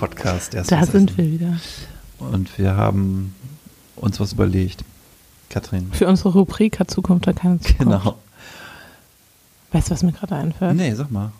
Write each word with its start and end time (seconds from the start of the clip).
Podcast. 0.00 0.54
Erst 0.54 0.72
Da 0.72 0.84
sind 0.86 1.10
essen. 1.10 1.18
wir 1.18 1.30
wieder. 1.32 1.56
Und 2.18 2.58
wir 2.58 2.76
haben 2.76 3.34
uns 3.96 4.18
was 4.20 4.32
überlegt. 4.32 4.84
Katrin. 5.50 5.90
Für 5.92 6.06
unsere 6.06 6.30
Rubrik 6.30 6.78
hat 6.80 6.90
Zukunft 6.90 7.26
hat 7.26 7.36
keine 7.36 7.58
Zukunft. 7.60 7.78
Genau. 7.78 8.16
Weißt 9.72 9.88
du, 9.88 9.92
was 9.92 10.02
mir 10.02 10.12
gerade 10.12 10.34
einfällt? 10.36 10.76
Nee, 10.76 10.94
sag 10.94 11.10
mal. 11.10 11.32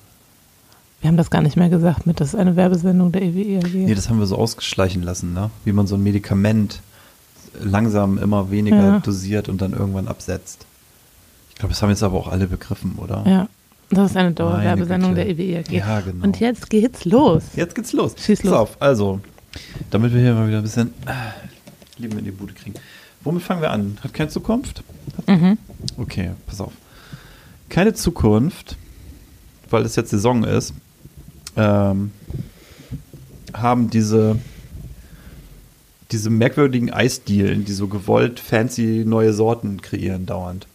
Wir 1.00 1.08
haben 1.08 1.16
das 1.16 1.30
gar 1.30 1.40
nicht 1.42 1.56
mehr 1.56 1.68
gesagt 1.70 2.06
mit, 2.06 2.20
das 2.20 2.28
ist 2.28 2.34
eine 2.34 2.56
Werbesendung 2.56 3.10
der 3.12 3.22
E 3.22 3.28
EWI 3.30 3.58
AG. 3.58 3.72
Nee, 3.74 3.94
das 3.94 4.08
haben 4.10 4.18
wir 4.18 4.26
so 4.26 4.36
ausgeschleichen 4.36 5.02
lassen, 5.02 5.32
ne? 5.32 5.50
Wie 5.64 5.72
man 5.72 5.86
so 5.86 5.94
ein 5.94 6.02
Medikament 6.02 6.80
langsam 7.58 8.18
immer 8.18 8.50
weniger 8.50 8.76
Ja. 8.76 8.98
dosiert 9.00 9.48
und 9.48 9.62
dann 9.62 9.72
irgendwann 9.72 10.08
absetzt. 10.08 10.66
Ich 11.48 11.54
glaube, 11.56 11.72
das 11.72 11.82
haben 11.82 11.90
jetzt 11.90 12.02
aber 12.02 12.18
auch 12.18 12.28
alle 12.28 12.46
begriffen, 12.46 12.96
oder? 12.98 13.24
ja, 13.26 13.48
das 13.90 14.12
ist 14.12 14.16
eine 14.16 14.32
Dauerwerbesendung 14.32 15.14
der 15.14 15.26
Güte. 15.26 15.42
EWI 15.42 15.58
AG. 15.58 15.72
Ja, 15.72 16.00
genau. 16.00 16.24
Und 16.24 16.38
jetzt 16.40 16.70
geht's 16.70 17.04
los. 17.04 17.42
Jetzt 17.56 17.74
geht's 17.74 17.92
los. 17.92 18.14
Schieß 18.18 18.44
los. 18.44 18.52
Pass 18.52 18.60
auf, 18.60 18.76
also, 18.80 19.20
damit 19.90 20.14
wir 20.14 20.20
hier 20.20 20.34
mal 20.34 20.46
wieder 20.46 20.58
ein 20.58 20.62
bisschen 20.62 20.94
äh, 21.06 22.00
Leben 22.00 22.18
in 22.18 22.24
die 22.24 22.30
Bude 22.30 22.52
kriegen. 22.52 22.74
Womit 23.22 23.42
fangen 23.42 23.60
wir 23.60 23.70
an? 23.70 23.98
Hat 24.02 24.14
keine 24.14 24.30
Zukunft? 24.30 24.82
Mhm. 25.26 25.58
Okay, 25.98 26.30
pass 26.46 26.60
auf. 26.60 26.72
Keine 27.68 27.92
Zukunft, 27.94 28.76
weil 29.68 29.84
es 29.84 29.96
jetzt 29.96 30.10
Saison 30.10 30.44
ist, 30.44 30.72
ähm, 31.56 32.12
haben 33.52 33.90
diese, 33.90 34.36
diese 36.12 36.30
merkwürdigen 36.30 36.92
Eisdielen, 36.92 37.64
die 37.64 37.72
so 37.72 37.88
gewollt 37.88 38.40
fancy 38.40 39.04
neue 39.04 39.32
Sorten 39.32 39.82
kreieren 39.82 40.26
dauernd. 40.26 40.66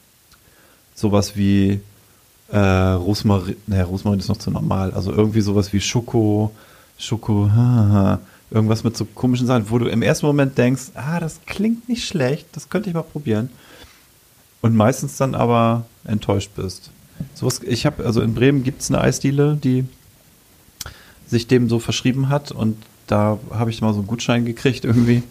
Sowas 0.93 1.35
wie 1.35 1.79
äh, 2.49 2.57
Rosmarin, 2.57 3.55
naja, 3.67 3.85
Rosmarin 3.85 4.19
ist 4.19 4.29
noch 4.29 4.37
zu 4.37 4.51
normal, 4.51 4.91
also 4.91 5.11
irgendwie 5.11 5.41
sowas 5.41 5.73
wie 5.73 5.81
Schoko, 5.81 6.51
Schoko, 6.97 7.49
haha, 7.51 8.19
irgendwas 8.51 8.83
mit 8.83 8.95
so 8.95 9.05
komischen 9.05 9.47
Sachen, 9.47 9.69
wo 9.69 9.79
du 9.79 9.87
im 9.87 10.01
ersten 10.01 10.25
Moment 10.25 10.57
denkst, 10.57 10.91
ah, 10.95 11.19
das 11.19 11.39
klingt 11.45 11.89
nicht 11.89 12.07
schlecht, 12.07 12.47
das 12.53 12.69
könnte 12.69 12.89
ich 12.89 12.95
mal 12.95 13.03
probieren. 13.03 13.49
Und 14.61 14.75
meistens 14.75 15.17
dann 15.17 15.35
aber 15.35 15.85
enttäuscht 16.05 16.51
bist. 16.55 16.89
Sowas, 17.33 17.61
ich 17.63 17.85
habe, 17.85 18.05
also 18.05 18.21
in 18.21 18.33
Bremen 18.33 18.63
gibt 18.63 18.81
es 18.81 18.89
eine 18.89 19.01
Eisdiele, 19.01 19.57
die 19.61 19.85
sich 21.27 21.47
dem 21.47 21.69
so 21.69 21.79
verschrieben 21.79 22.29
hat 22.29 22.51
und 22.51 22.77
da 23.07 23.39
habe 23.51 23.69
ich 23.69 23.81
mal 23.81 23.93
so 23.93 23.99
einen 23.99 24.07
Gutschein 24.07 24.45
gekriegt 24.45 24.85
irgendwie 24.85 25.23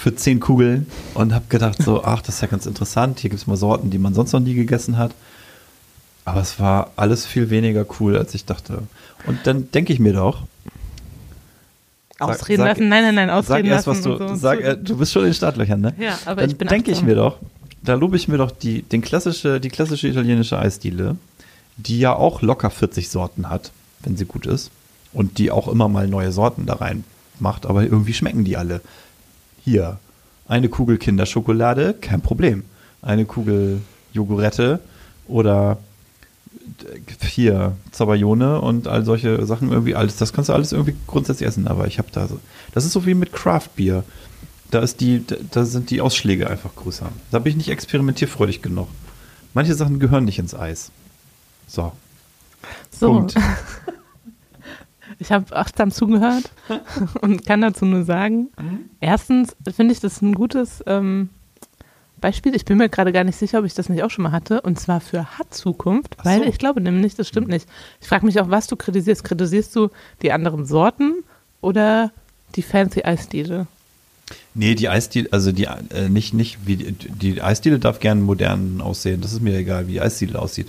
für 0.00 0.14
zehn 0.14 0.40
Kugeln 0.40 0.86
und 1.14 1.34
habe 1.34 1.46
gedacht 1.48 1.82
so, 1.82 2.04
ach, 2.04 2.22
das 2.22 2.36
ist 2.36 2.40
ja 2.40 2.48
ganz 2.48 2.66
interessant, 2.66 3.20
hier 3.20 3.30
gibt 3.30 3.40
es 3.40 3.46
mal 3.46 3.56
Sorten, 3.56 3.90
die 3.90 3.98
man 3.98 4.14
sonst 4.14 4.32
noch 4.32 4.40
nie 4.40 4.54
gegessen 4.54 4.98
hat. 4.98 5.12
Aber 6.26 6.40
es 6.42 6.58
war 6.60 6.90
alles 6.96 7.24
viel 7.24 7.48
weniger 7.50 7.86
cool, 8.00 8.18
als 8.18 8.34
ich 8.34 8.44
dachte. 8.44 8.82
Und 9.26 9.46
dann 9.46 9.70
denke 9.70 9.92
ich 9.94 9.98
mir 10.00 10.12
doch, 10.12 10.42
Sag- 12.18 12.28
Ausreden 12.30 12.58
sag- 12.62 12.68
lassen, 12.68 12.88
nein, 12.88 13.02
nein, 13.04 13.14
nein, 13.14 13.28
sag 13.28 13.36
ausreden 13.38 13.68
erst, 13.68 13.86
lassen. 13.86 14.04
was 14.10 14.18
du, 14.18 14.28
so. 14.28 14.34
sag, 14.36 14.60
äh, 14.60 14.76
du 14.76 14.96
bist 14.96 15.12
schon 15.12 15.22
in 15.22 15.28
den 15.28 15.34
Startlöchern, 15.34 15.80
ne? 15.80 15.94
Ja, 15.98 16.18
aber 16.24 16.40
dann 16.42 16.50
ich 16.50 16.56
bin 16.58 16.66
denke 16.68 16.90
ich 16.90 17.02
mir 17.02 17.14
doch, 17.14 17.38
da 17.82 17.94
lobe 17.94 18.16
ich 18.16 18.26
mir 18.26 18.38
doch 18.38 18.50
die, 18.50 18.82
den 18.82 19.02
klassische, 19.02 19.60
die 19.60 19.68
klassische 19.68 20.08
italienische 20.08 20.58
Eisdiele, 20.58 21.16
die 21.76 21.98
ja 22.00 22.14
auch 22.14 22.40
locker 22.42 22.70
40 22.70 23.08
Sorten 23.10 23.48
hat, 23.50 23.70
wenn 24.00 24.16
sie 24.16 24.24
gut 24.24 24.46
ist. 24.46 24.70
Und 25.12 25.38
die 25.38 25.50
auch 25.50 25.68
immer 25.68 25.88
mal 25.88 26.08
neue 26.08 26.32
Sorten 26.32 26.66
da 26.66 26.74
rein 26.74 27.04
macht, 27.38 27.66
aber 27.66 27.82
irgendwie 27.84 28.14
schmecken 28.14 28.44
die 28.44 28.56
alle. 28.56 28.80
Hier, 29.64 29.98
eine 30.48 30.68
Kugel 30.68 30.96
Kinderschokolade, 30.98 31.94
kein 32.00 32.20
Problem. 32.22 32.64
Eine 33.02 33.24
Kugel 33.26 33.80
Jogurette 34.12 34.80
oder 35.28 35.78
hier 37.22 37.76
Zabayone 37.92 38.60
und 38.60 38.88
all 38.88 39.04
solche 39.04 39.44
Sachen 39.46 39.70
irgendwie 39.70 39.94
alles. 39.94 40.16
Das 40.16 40.32
kannst 40.32 40.48
du 40.48 40.52
alles 40.54 40.72
irgendwie 40.72 40.94
grundsätzlich 41.06 41.48
essen, 41.48 41.66
aber 41.68 41.86
ich 41.86 41.98
habe 41.98 42.08
da 42.12 42.26
so. 42.28 42.38
Das 42.72 42.84
ist 42.84 42.92
so 42.92 43.06
wie 43.06 43.14
mit 43.14 43.32
Craft 43.32 43.68
Beer. 43.76 44.04
Da 44.70 44.80
ist 44.80 45.00
die, 45.00 45.24
da- 45.50 45.64
sind 45.64 45.90
die 45.90 46.00
Ausschläge 46.00 46.50
einfach 46.50 46.74
größer. 46.74 47.08
Da 47.30 47.38
bin 47.38 47.50
ich 47.52 47.56
nicht 47.56 47.70
experimentierfreudig 47.70 48.62
genug. 48.62 48.88
Manche 49.54 49.74
Sachen 49.74 49.98
gehören 50.00 50.24
nicht 50.24 50.38
ins 50.38 50.54
Eis. 50.54 50.90
So. 51.68 51.92
So. 52.90 53.12
Punkt. 53.12 53.34
Ich 55.18 55.32
habe 55.32 55.54
achtsam 55.56 55.92
zugehört 55.92 56.50
und 57.22 57.46
kann 57.46 57.62
dazu 57.62 57.86
nur 57.86 58.04
sagen, 58.04 58.48
erstens 59.00 59.56
finde 59.74 59.94
ich 59.94 60.00
das 60.00 60.20
ein 60.20 60.34
gutes 60.34 60.82
ähm, 60.86 61.30
Beispiel. 62.20 62.54
Ich 62.54 62.64
bin 62.64 62.78
mir 62.78 62.88
gerade 62.88 63.12
gar 63.12 63.24
nicht 63.24 63.36
sicher, 63.36 63.58
ob 63.58 63.64
ich 63.64 63.74
das 63.74 63.88
nicht 63.88 64.02
auch 64.02 64.10
schon 64.10 64.24
mal 64.24 64.32
hatte. 64.32 64.60
Und 64.62 64.80
zwar 64.80 65.00
für 65.00 65.38
hat 65.38 65.52
Zukunft, 65.52 66.16
Ach 66.18 66.24
weil 66.24 66.42
so. 66.42 66.48
Ich 66.48 66.58
glaube 66.58 66.80
nämlich, 66.80 67.14
das 67.14 67.28
stimmt 67.28 67.48
nicht. 67.48 67.66
Ich 68.00 68.08
frage 68.08 68.24
mich 68.24 68.40
auch, 68.40 68.50
was 68.50 68.66
du 68.66 68.76
kritisierst. 68.76 69.24
Kritisierst 69.24 69.74
du 69.76 69.90
die 70.22 70.32
anderen 70.32 70.66
Sorten 70.66 71.24
oder 71.60 72.10
die 72.54 72.62
fancy 72.62 73.02
Eisdiele? 73.02 73.66
Nee, 74.54 74.74
die 74.74 74.88
Eisdiele, 74.88 75.28
also 75.30 75.52
die, 75.52 75.64
äh, 75.64 76.08
nicht, 76.08 76.34
nicht, 76.34 76.58
wie, 76.64 76.76
die, 76.76 76.92
die 76.92 77.42
Eisdiele 77.42 77.78
darf 77.78 78.00
gern 78.00 78.22
modern 78.22 78.80
aussehen. 78.80 79.20
Das 79.20 79.32
ist 79.32 79.42
mir 79.42 79.56
egal, 79.56 79.86
wie 79.86 79.92
die 79.92 80.00
Eisdiele 80.00 80.38
aussieht. 80.38 80.68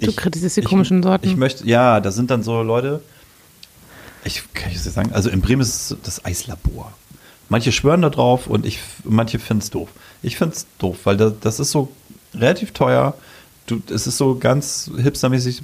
Du 0.00 0.12
kritisierst 0.12 0.56
die 0.56 0.62
komischen 0.62 1.02
Sorten. 1.02 1.28
Ich 1.28 1.36
möchte, 1.36 1.66
ja, 1.66 2.00
da 2.00 2.10
sind 2.10 2.30
dann 2.30 2.42
so 2.42 2.62
Leute, 2.62 3.02
ich 4.24 4.42
kann 4.54 4.70
ich 4.70 4.76
das 4.76 4.86
jetzt 4.86 4.94
sagen, 4.94 5.12
also 5.12 5.28
in 5.28 5.40
Bremen 5.40 5.60
ist 5.60 5.90
es 5.90 5.96
das 6.02 6.24
Eislabor. 6.24 6.92
Manche 7.50 7.72
schwören 7.72 8.00
da 8.00 8.08
drauf 8.08 8.46
und 8.46 8.64
ich, 8.64 8.78
manche 9.04 9.38
finden 9.38 9.62
es 9.62 9.68
doof. 9.70 9.90
Ich 10.22 10.36
finde 10.38 10.54
es 10.54 10.66
doof, 10.78 10.98
weil 11.04 11.16
das, 11.18 11.34
das 11.40 11.60
ist 11.60 11.70
so 11.72 11.88
relativ 12.34 12.72
teuer. 12.72 13.14
Du, 13.66 13.80
es 13.92 14.06
ist 14.06 14.16
so 14.16 14.36
ganz 14.36 14.90
hipstermäßig, 14.96 15.62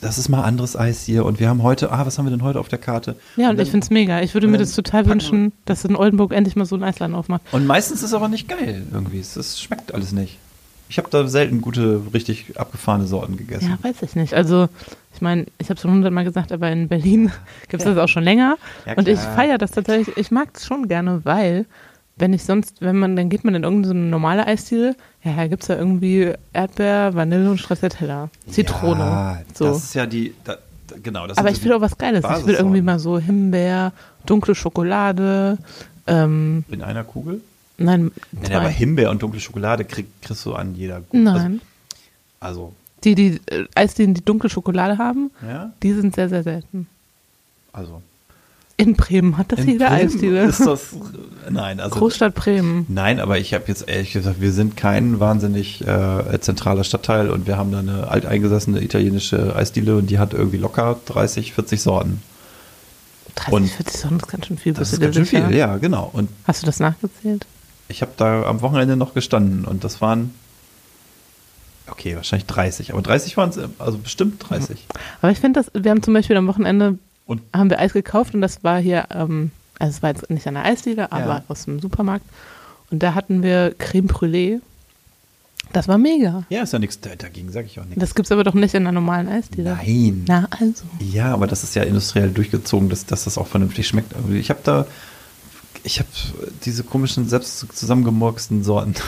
das 0.00 0.16
ist 0.16 0.28
mal 0.28 0.42
anderes 0.42 0.76
Eis 0.76 1.02
hier 1.04 1.24
und 1.26 1.38
wir 1.40 1.48
haben 1.48 1.62
heute, 1.62 1.90
ah, 1.92 2.06
was 2.06 2.16
haben 2.18 2.24
wir 2.26 2.30
denn 2.30 2.42
heute 2.42 2.60
auf 2.60 2.68
der 2.68 2.78
Karte? 2.78 3.16
ja, 3.36 3.50
und 3.50 3.56
dann- 3.56 3.64
ich 3.66 3.70
finde 3.70 3.84
es 3.84 3.90
mega. 3.90 4.20
Ich 4.22 4.32
würde 4.34 4.46
und 4.46 4.52
mir 4.52 4.58
dann 4.58 4.66
das 4.66 4.74
total 4.76 5.02
packen 5.02 5.14
wünschen, 5.14 5.52
dass 5.64 5.84
in 5.84 5.96
Oldenburg 5.96 6.32
endlich 6.32 6.54
mal 6.56 6.64
so 6.66 6.76
ein 6.76 6.82
Eisladen 6.82 7.14
aufmacht. 7.14 7.42
Und 7.52 7.66
meistens 7.66 7.98
ist 7.98 8.04
es 8.08 8.14
aber 8.14 8.28
nicht 8.28 8.48
geil 8.48 8.86
irgendwie. 8.92 9.18
Es, 9.18 9.36
es 9.36 9.60
schmeckt 9.60 9.92
alles 9.92 10.12
nicht. 10.12 10.38
Ich 10.88 10.98
habe 10.98 11.08
da 11.10 11.26
selten 11.26 11.60
gute, 11.60 12.00
richtig 12.14 12.58
abgefahrene 12.58 13.06
Sorten 13.06 13.36
gegessen. 13.36 13.70
Ja, 13.70 13.78
weiß 13.82 14.02
ich 14.02 14.14
nicht. 14.14 14.34
Also, 14.34 14.68
ich 15.14 15.20
meine, 15.20 15.46
ich 15.58 15.68
habe 15.68 15.74
es 15.74 15.82
schon 15.82 15.90
hundertmal 15.90 16.24
gesagt, 16.24 16.52
aber 16.52 16.70
in 16.70 16.88
Berlin 16.88 17.32
gibt 17.68 17.82
es 17.82 17.84
das 17.84 17.98
auch 17.98 18.08
schon 18.08 18.22
länger. 18.22 18.56
Ja, 18.86 18.94
und 18.94 19.08
ich 19.08 19.18
feiere 19.18 19.58
das 19.58 19.72
tatsächlich. 19.72 20.16
Ich 20.16 20.30
mag 20.30 20.50
es 20.54 20.66
schon 20.66 20.88
gerne, 20.88 21.24
weil, 21.24 21.66
wenn 22.16 22.32
ich 22.32 22.44
sonst, 22.44 22.80
wenn 22.80 22.96
man, 22.98 23.16
dann 23.16 23.28
geht 23.28 23.44
man 23.44 23.54
in 23.54 23.64
irgendeine 23.64 23.94
so 23.94 24.10
normale 24.10 24.46
Eisdiele, 24.46 24.94
ja, 25.24 25.34
da 25.36 25.48
gibt 25.48 25.62
es 25.62 25.68
ja 25.68 25.76
irgendwie 25.76 26.32
Erdbeer, 26.52 27.14
Vanille 27.14 27.50
und 27.50 27.58
Stracciatella. 27.58 28.30
Zitrone. 28.48 29.00
Ja, 29.00 29.38
so. 29.54 29.64
das 29.66 29.84
ist 29.84 29.94
ja 29.94 30.06
die, 30.06 30.34
da, 30.44 30.56
genau. 31.02 31.26
Das 31.26 31.38
aber 31.38 31.50
ich 31.50 31.62
will 31.64 31.72
auch 31.72 31.80
was 31.80 31.98
Geiles. 31.98 32.24
Ich 32.38 32.46
will 32.46 32.54
irgendwie 32.54 32.82
mal 32.82 33.00
so 33.00 33.18
Himbeer, 33.18 33.92
dunkle 34.24 34.54
Schokolade, 34.54 35.58
ähm, 36.06 36.64
In 36.68 36.82
einer 36.82 37.04
Kugel? 37.04 37.40
Nein, 37.78 38.10
Nein, 38.32 38.52
aber 38.52 38.68
Himbeer 38.68 39.10
und 39.10 39.22
dunkle 39.22 39.40
Schokolade 39.40 39.84
krieg, 39.84 40.06
kriegst 40.22 40.44
du 40.46 40.54
an 40.54 40.74
jeder 40.74 41.00
Gu- 41.00 41.16
Nein. 41.18 41.60
Also, 42.40 42.72
Die, 43.04 43.14
die 43.14 43.40
äh, 43.46 43.64
Eisdielen, 43.74 44.14
die 44.14 44.24
dunkle 44.24 44.48
Schokolade 44.50 44.98
haben, 44.98 45.30
also 45.40 45.52
ja, 45.52 45.72
die 45.82 45.92
sind 45.92 46.14
sehr, 46.14 46.28
sehr 46.28 46.42
selten. 46.42 46.86
also. 47.72 48.02
In 48.78 48.94
Bremen 48.94 49.38
hat 49.38 49.52
das 49.52 49.60
in 49.60 49.68
jede 49.68 49.86
Bremen 49.86 49.94
Eisdiele. 50.06 50.44
Ist 50.44 50.60
das, 50.60 50.94
nein, 51.48 51.80
also. 51.80 51.98
Großstadt 51.98 52.34
Bremen. 52.34 52.84
Nein, 52.90 53.20
aber 53.20 53.38
ich 53.38 53.54
habe 53.54 53.64
jetzt 53.68 53.88
ehrlich 53.88 54.12
gesagt, 54.12 54.38
wir 54.42 54.52
sind 54.52 54.76
kein 54.76 55.18
wahnsinnig 55.18 55.80
äh, 55.80 56.38
zentraler 56.40 56.84
Stadtteil 56.84 57.30
und 57.30 57.46
wir 57.46 57.56
haben 57.56 57.72
da 57.72 57.78
eine 57.78 58.08
alteingesessene 58.08 58.82
italienische 58.82 59.56
Eisdiele 59.56 59.96
und 59.96 60.10
die 60.10 60.18
hat 60.18 60.34
irgendwie 60.34 60.58
locker 60.58 61.00
30, 61.06 61.54
40 61.54 61.80
Sorten. 61.80 62.20
30, 63.36 63.52
Und 63.54 63.68
40 63.68 63.96
Sonnen, 63.98 64.18
das 64.18 64.26
ist 64.28 64.32
ganz 64.32 64.46
schön 64.46 64.58
viel. 64.58 64.72
Das 64.74 64.92
ist 64.92 65.00
ganz 65.00 65.14
schön 65.14 65.24
viel, 65.26 65.54
ja, 65.56 65.78
genau. 65.78 66.10
Und 66.12 66.28
Hast 66.46 66.60
du 66.60 66.66
das 66.66 66.78
nachgezählt? 66.78 67.46
Ich 67.88 68.02
habe 68.02 68.12
da 68.16 68.42
am 68.44 68.60
Wochenende 68.62 68.96
noch 68.96 69.14
gestanden 69.14 69.64
und 69.64 69.84
das 69.84 70.00
waren, 70.00 70.34
okay, 71.88 72.16
wahrscheinlich 72.16 72.46
30, 72.46 72.92
aber 72.92 73.02
30 73.02 73.36
waren 73.36 73.50
es, 73.50 73.58
also 73.78 73.98
bestimmt 73.98 74.42
30. 74.48 74.84
Aber 75.22 75.30
ich 75.32 75.38
finde 75.38 75.60
das, 75.62 75.70
wir 75.80 75.90
haben 75.90 76.02
zum 76.02 76.14
Beispiel 76.14 76.36
am 76.36 76.46
Wochenende, 76.46 76.98
Und 77.26 77.42
haben 77.52 77.70
wir 77.70 77.78
Eis 77.78 77.92
gekauft 77.92 78.34
und 78.34 78.40
das 78.40 78.62
war 78.64 78.78
hier, 78.80 79.06
ähm, 79.12 79.50
also 79.78 79.96
es 79.96 80.02
war 80.02 80.10
jetzt 80.10 80.28
nicht 80.30 80.46
an 80.46 80.54
der 80.54 80.64
Eisdiele, 80.64 81.12
aber 81.12 81.26
Ja. 81.26 81.42
aus 81.48 81.64
dem 81.64 81.80
Supermarkt. 81.80 82.24
Und 82.90 83.02
da 83.02 83.14
hatten 83.14 83.42
wir 83.42 83.74
Creme 83.78 84.06
Brûlée. 84.08 84.60
Das 85.72 85.88
war 85.88 85.98
mega. 85.98 86.44
ja, 86.48 86.62
ist 86.62 86.72
ja 86.72 86.78
nichts, 86.78 87.00
dagegen 87.00 87.50
sage 87.50 87.66
ich 87.66 87.80
auch 87.80 87.84
nichts. 87.84 87.98
Das 87.98 88.14
gibt 88.14 88.26
es 88.26 88.32
aber 88.32 88.44
doch 88.44 88.54
nicht 88.54 88.72
in 88.74 88.84
einer 88.84 88.92
normalen 88.92 89.28
Eisdiele. 89.28 89.76
Nein. 89.76 90.24
Na, 90.28 90.46
also. 90.50 90.84
Ja, 91.00 91.32
aber 91.34 91.48
das 91.48 91.64
ist 91.64 91.74
ja 91.74 91.82
industriell 91.82 92.30
durchgezogen, 92.30 92.88
dass, 92.88 93.04
dass 93.06 93.24
das 93.24 93.36
auch 93.36 93.48
vernünftig 93.48 93.88
schmeckt. 93.88 94.12
Irgendwie. 94.12 94.38
Ich 94.38 94.48
habe 94.50 94.60
da, 94.62 94.86
ich 95.86 96.00
habe 96.00 96.08
diese 96.64 96.84
komischen, 96.84 97.28
selbst 97.28 97.64
zusammengemurksten 97.74 98.62
Sorten. 98.62 98.94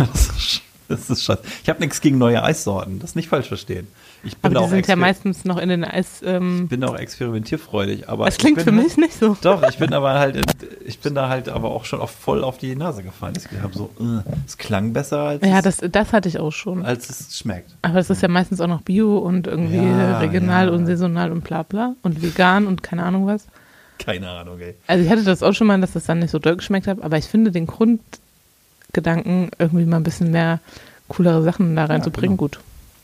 Das 0.88 1.10
ist, 1.10 1.22
scheiße. 1.22 1.42
Ich 1.62 1.68
habe 1.68 1.80
nichts 1.80 2.00
gegen 2.00 2.16
neue 2.16 2.42
Eissorten, 2.42 2.98
das 2.98 3.14
nicht 3.14 3.28
falsch 3.28 3.48
verstehen. 3.48 3.88
Ich 4.24 4.38
bin 4.38 4.56
Aber 4.56 4.64
auch 4.64 4.68
die 4.70 4.76
sind 4.76 4.86
ja 4.86 4.96
meistens 4.96 5.44
noch 5.44 5.58
in 5.58 5.68
den 5.68 5.84
Eis. 5.84 6.22
Ähm, 6.24 6.66
bin 6.66 6.82
auch 6.82 6.96
experimentierfreudig, 6.96 8.08
aber 8.08 8.24
das 8.24 8.36
ich 8.36 8.40
klingt 8.40 8.56
bin 8.56 8.64
für 8.64 8.72
mich 8.72 8.96
nicht 8.96 9.12
so. 9.12 9.36
Doch, 9.42 9.62
ich 9.68 9.76
bin 9.76 9.92
aber 9.92 10.18
halt, 10.18 10.40
ich 10.86 10.98
bin 11.00 11.14
da 11.14 11.28
halt 11.28 11.50
aber 11.50 11.72
auch 11.72 11.84
schon 11.84 12.00
auf, 12.00 12.10
voll 12.10 12.42
auf 12.42 12.56
die 12.56 12.74
Nase 12.74 13.02
gefallen. 13.02 13.34
Ich 13.36 13.60
habe 13.60 13.74
so, 13.76 13.90
äh, 14.00 14.22
es 14.46 14.56
klang 14.56 14.94
besser 14.94 15.18
als, 15.20 15.44
Ja, 15.46 15.58
es, 15.58 15.76
das, 15.76 15.90
das 15.92 16.12
hatte 16.14 16.26
ich 16.26 16.38
auch 16.38 16.52
schon. 16.52 16.82
als 16.86 17.10
es 17.10 17.36
schmeckt. 17.38 17.76
Aber 17.82 17.98
es 17.98 18.08
ist 18.08 18.22
ja 18.22 18.28
meistens 18.28 18.58
auch 18.62 18.66
noch 18.66 18.80
Bio 18.80 19.18
und 19.18 19.46
irgendwie 19.46 19.76
Ja, 19.76 20.20
regional 20.20 20.68
ja. 20.68 20.72
und 20.72 20.86
saisonal 20.86 21.32
und 21.32 21.44
bla 21.44 21.64
bla 21.64 21.96
und 22.00 22.22
vegan 22.22 22.66
und 22.66 22.82
keine 22.82 23.02
Ahnung 23.02 23.26
was. 23.26 23.46
Keine 24.04 24.28
Ahnung, 24.30 24.58
ey. 24.60 24.74
Also 24.86 25.04
ich 25.04 25.10
hatte 25.10 25.24
das 25.24 25.42
auch 25.42 25.52
schon 25.52 25.66
mal, 25.66 25.80
dass 25.80 25.92
das 25.92 26.04
dann 26.04 26.20
nicht 26.20 26.30
so 26.30 26.38
doll 26.38 26.56
geschmeckt 26.56 26.86
hat, 26.86 27.02
aber 27.02 27.18
ich 27.18 27.26
finde 27.26 27.50
den 27.50 27.66
Grundgedanken, 27.66 29.50
irgendwie 29.58 29.84
mal 29.84 29.96
ein 29.98 30.02
bisschen 30.02 30.30
mehr 30.30 30.60
coolere 31.08 31.42
Sachen 31.42 31.74
da 31.76 31.86
reinzubringen, 31.86 32.36
genau. 32.36 32.48
gut. 32.48 32.60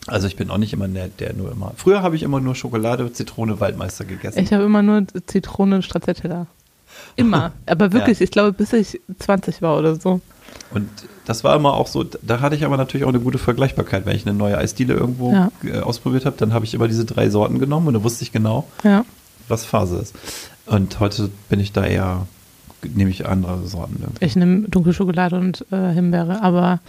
Also 0.07 0.27
ich 0.27 0.37
bin 0.37 0.51
auch 0.51 0.59
nicht 0.59 0.73
immer 0.75 0.87
der, 0.87 1.09
der 1.09 1.33
nur 1.33 1.51
immer. 1.51 1.73
Früher 1.77 2.03
habe 2.03 2.15
ich 2.17 2.23
immer 2.23 2.39
nur 2.41 2.55
Schokolade, 2.55 3.11
Zitrone, 3.13 3.59
Waldmeister 3.61 4.05
gegessen. 4.05 4.39
Ich 4.39 4.53
habe 4.53 4.65
immer 4.65 4.83
nur 4.83 5.05
Zitrone 5.27 5.83
Stracciatella. 5.83 6.47
Immer. 7.17 7.53
Aber 7.67 7.93
wirklich, 7.93 8.21
ich 8.21 8.31
glaube, 8.31 8.53
bis 8.53 8.73
ich 8.75 9.01
20 9.19 9.63
war 9.63 9.79
oder 9.79 9.97
so. 9.97 10.21
Und 10.71 10.89
das 11.25 11.43
war 11.43 11.57
immer 11.57 11.73
auch 11.75 11.87
so, 11.87 12.05
da 12.05 12.41
hatte 12.41 12.55
ich 12.55 12.65
aber 12.65 12.77
natürlich 12.77 13.05
auch 13.05 13.09
eine 13.09 13.19
gute 13.21 13.39
Vergleichbarkeit. 13.39 14.07
Wenn 14.07 14.15
ich 14.15 14.27
eine 14.27 14.37
neue 14.37 14.59
Eisdiele 14.59 14.95
irgendwo 14.95 15.33
Ja. 15.33 15.51
äh, 15.65 15.81
ausprobiert 15.81 16.27
habe, 16.27 16.37
dann 16.39 16.53
habe 16.53 16.65
ich 16.65 16.75
immer 16.75 16.87
diese 16.87 17.05
drei 17.05 17.31
Sorten 17.31 17.59
genommen 17.59 17.89
und 17.89 17.95
da 17.95 18.05
wusste 18.05 18.23
ich 18.23 18.31
genau, 18.33 18.69
Ja. 18.85 19.05
was 19.49 19.65
Phase 19.65 19.97
ist. 19.99 20.15
Und 20.67 20.99
heute 21.01 21.31
bin 21.49 21.61
ich 21.61 21.73
da 21.73 21.85
eher, 21.85 22.27
nehme 22.83 23.11
ich 23.11 23.27
andere 23.27 23.67
Sorten. 23.67 23.97
Irgendwie. 24.01 24.25
Ich 24.25 24.37
nehme 24.37 24.69
dunkle 24.69 24.93
Schokolade 24.95 25.39
und 25.39 25.65
äh, 25.71 25.93
Himbeere, 25.93 26.43
aber 26.43 26.81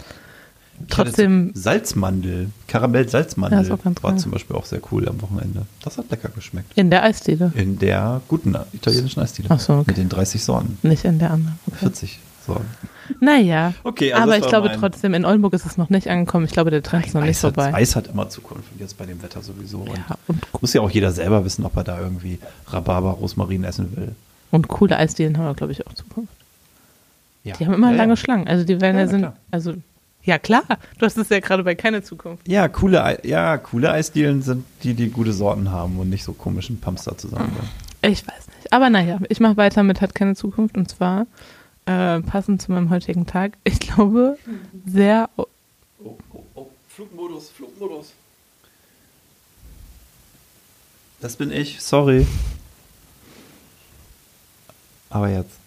trotzdem, 0.88 1.52
Salzmandel, 1.54 2.50
Karamell-Salzmandel 2.68 3.64
Ja, 3.64 3.70
war 3.70 3.92
geil. 4.12 4.18
zum 4.18 4.30
Beispiel 4.32 4.56
auch 4.56 4.64
sehr 4.64 4.80
cool 4.92 5.08
am 5.08 5.20
Wochenende. 5.22 5.62
Das 5.82 5.98
hat 5.98 6.10
lecker 6.10 6.28
geschmeckt. 6.30 6.72
in 6.76 6.90
der 6.90 7.02
Eisdiele. 7.02 7.52
In 7.54 7.78
der 7.78 8.20
guten 8.28 8.56
italienischen 8.72 9.20
Eisdiele. 9.20 9.48
Ach 9.50 9.60
so, 9.60 9.74
okay. 9.74 9.84
Mit 9.88 9.96
den 9.98 10.08
30 10.08 10.42
Sorten, 10.42 10.78
Nicht 10.82 11.04
in 11.04 11.18
der 11.18 11.30
anderen. 11.32 11.58
Okay. 11.66 11.78
40 11.80 12.18
Sorten. 12.46 12.66
Naja. 13.20 13.72
Okay, 13.84 14.12
also 14.12 14.22
aber 14.24 14.38
ich 14.38 14.46
glaube 14.46 14.70
trotzdem, 14.78 15.14
in 15.14 15.24
Oldenburg 15.24 15.52
ist 15.54 15.64
es 15.66 15.76
noch 15.76 15.90
nicht 15.90 16.08
angekommen. 16.08 16.44
Ich 16.44 16.50
glaube, 16.52 16.70
der 16.70 16.82
Trend 16.82 17.06
ist 17.06 17.14
noch 17.14 17.20
nicht 17.22 17.30
Eis, 17.30 17.44
hat, 17.44 17.54
vorbei. 17.54 17.74
Eis 17.74 17.94
hat 17.96 18.08
immer 18.08 18.28
Zukunft 18.28 18.64
und 18.72 18.80
jetzt 18.80 18.98
bei 18.98 19.06
dem 19.06 19.22
Wetter 19.22 19.42
sowieso. 19.42 19.78
Und 19.78 19.96
Ja, 19.96 20.16
und, 20.26 20.42
muss 20.60 20.72
ja 20.72 20.80
auch 20.80 20.90
jeder 20.90 21.12
selber 21.12 21.44
wissen, 21.44 21.64
ob 21.64 21.76
er 21.76 21.84
da 21.84 22.00
irgendwie 22.00 22.38
Rhabarber, 22.68 23.10
Rosmarin 23.10 23.64
essen 23.64 23.96
will. 23.96 24.14
und 24.50 24.68
coole 24.68 24.96
Eisdielen 24.96 25.38
haben 25.38 25.44
wir, 25.46 25.54
glaube 25.54 25.72
ich, 25.72 25.86
auch 25.86 25.92
Zukunft. 25.94 26.32
Ja. 27.44 27.54
Die 27.56 27.66
haben 27.66 27.74
immer 27.74 27.90
ja, 27.92 27.96
lange 27.96 28.12
ja. 28.12 28.16
Schlangen. 28.16 28.48
Also 28.48 28.64
die 28.64 28.80
werden 28.80 28.98
Ja, 28.98 29.06
sind, 29.06 29.20
klar. 29.20 29.36
also 29.52 29.74
ja 30.24 30.38
klar, 30.40 30.64
du 30.98 31.06
hast 31.06 31.16
es 31.16 31.28
ja 31.28 31.38
gerade 31.38 31.62
bei 31.62 31.76
keine 31.76 32.02
Zukunft. 32.02 32.48
Ja, 32.48 32.66
coole, 32.66 33.04
Ei- 33.04 33.20
ja, 33.22 33.56
coole 33.58 33.92
Eisdielen 33.92 34.42
sind 34.42 34.64
die, 34.82 34.94
die 34.94 35.10
gute 35.10 35.32
Sorten 35.32 35.70
haben 35.70 36.00
und 36.00 36.10
nicht 36.10 36.24
so 36.24 36.32
komischen 36.32 36.80
Pumps 36.80 37.04
da 37.04 37.16
zusammen. 37.16 37.52
Ich 38.02 38.26
weiß 38.26 38.48
nicht. 38.48 38.72
Aber 38.72 38.90
naja, 38.90 39.20
ich 39.28 39.38
mache 39.38 39.56
weiter 39.56 39.84
mit 39.84 40.00
Hat 40.00 40.16
keine 40.16 40.34
Zukunft 40.34 40.76
und 40.76 40.88
zwar 40.90 41.26
äh, 41.86 42.20
passend 42.20 42.60
zu 42.62 42.72
meinem 42.72 42.90
heutigen 42.90 43.26
Tag. 43.26 43.56
Ich 43.64 43.80
glaube, 43.80 44.38
sehr. 44.86 45.28
Oh, 45.36 45.46
oh, 46.04 46.16
oh, 46.54 46.66
Flugmodus, 46.88 47.50
Flugmodus. 47.50 48.12
Das 51.20 51.36
bin 51.36 51.50
ich, 51.50 51.80
sorry. 51.80 52.26
Aber 55.10 55.28
jetzt. 55.30 55.58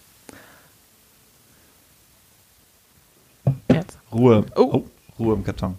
Jetzt. 3.70 3.98
Ruhe. 4.12 4.44
Oh. 4.56 4.84
Ruhe 5.18 5.34
im 5.34 5.44
Karton. 5.44 5.76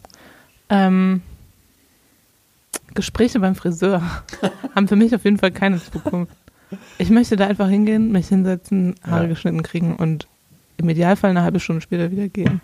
Ähm, 0.69 1.21
Gespräche 2.93 3.39
beim 3.39 3.55
Friseur 3.55 4.01
haben 4.75 4.87
für 4.87 4.95
mich 4.95 5.15
auf 5.15 5.23
jeden 5.23 5.37
Fall 5.37 5.51
keine 5.51 5.81
Zukunft. 5.81 6.35
Ich 6.97 7.09
möchte 7.09 7.35
da 7.35 7.47
einfach 7.47 7.67
hingehen, 7.69 8.11
mich 8.11 8.27
hinsetzen, 8.27 8.95
Haare 9.03 9.23
Ja. 9.23 9.29
geschnitten 9.29 9.63
kriegen 9.63 9.95
und 9.95 10.27
im 10.81 10.89
Idealfall 10.89 11.29
eine 11.31 11.41
halbe 11.43 11.59
Stunde 11.59 11.81
später 11.81 12.11
wieder 12.11 12.27
gehen. 12.27 12.61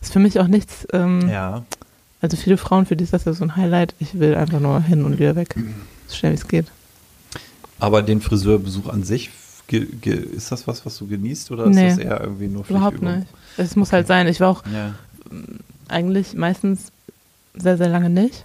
Ist 0.00 0.12
für 0.12 0.18
mich 0.18 0.40
auch 0.40 0.48
nichts, 0.48 0.86
ähm, 0.92 1.28
Ja. 1.28 1.62
also 2.20 2.36
viele 2.36 2.56
Frauen, 2.56 2.86
für 2.86 2.96
die 2.96 3.04
ist 3.04 3.12
das 3.12 3.24
ja 3.24 3.32
so 3.32 3.44
ein 3.44 3.56
Highlight. 3.56 3.94
Ich 4.00 4.18
will 4.18 4.34
einfach 4.34 4.60
nur 4.60 4.80
hin 4.80 5.04
und 5.04 5.18
wieder 5.18 5.36
weg. 5.36 5.54
So 6.08 6.16
schnell 6.16 6.32
wie 6.32 6.36
es 6.36 6.48
geht. 6.48 6.66
Aber 7.78 8.02
den 8.02 8.20
Friseurbesuch 8.20 8.88
an 8.88 9.02
sich, 9.04 9.30
ist 9.70 10.52
das 10.52 10.66
was, 10.66 10.84
was 10.84 10.98
du 10.98 11.06
genießt 11.06 11.50
oder 11.50 11.66
Nee. 11.66 11.88
ist 11.88 11.96
das 11.98 12.04
eher 12.04 12.20
irgendwie 12.20 12.48
nur 12.48 12.68
Überhaupt 12.68 13.00
nicht. 13.00 13.26
Es 13.56 13.74
muss 13.74 13.92
halt 13.92 14.06
sein. 14.06 14.26
Ich 14.28 14.38
war 14.40 14.50
auch 14.50 14.64
Ja. 14.66 14.94
eigentlich 15.88 16.34
meistens 16.34 16.92
sehr, 17.54 17.78
sehr 17.78 17.88
lange 17.88 18.10
nicht. 18.10 18.44